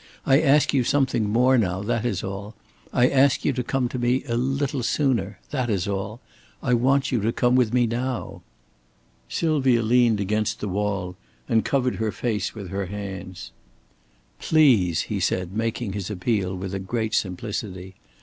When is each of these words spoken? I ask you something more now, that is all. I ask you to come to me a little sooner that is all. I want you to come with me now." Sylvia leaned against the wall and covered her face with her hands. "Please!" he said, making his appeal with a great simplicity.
I 0.25 0.41
ask 0.41 0.73
you 0.73 0.83
something 0.83 1.29
more 1.29 1.59
now, 1.59 1.83
that 1.83 2.07
is 2.07 2.23
all. 2.23 2.55
I 2.91 3.07
ask 3.07 3.45
you 3.45 3.53
to 3.53 3.61
come 3.63 3.87
to 3.89 3.99
me 3.99 4.23
a 4.27 4.35
little 4.35 4.81
sooner 4.81 5.39
that 5.51 5.69
is 5.69 5.87
all. 5.87 6.21
I 6.63 6.73
want 6.73 7.11
you 7.11 7.21
to 7.21 7.31
come 7.31 7.55
with 7.55 7.71
me 7.71 7.85
now." 7.85 8.41
Sylvia 9.29 9.83
leaned 9.83 10.19
against 10.19 10.59
the 10.59 10.67
wall 10.67 11.17
and 11.47 11.63
covered 11.63 11.97
her 11.97 12.11
face 12.11 12.55
with 12.55 12.69
her 12.69 12.87
hands. 12.87 13.51
"Please!" 14.39 15.01
he 15.01 15.19
said, 15.19 15.53
making 15.53 15.93
his 15.93 16.09
appeal 16.09 16.55
with 16.55 16.73
a 16.73 16.79
great 16.79 17.13
simplicity. 17.13 17.93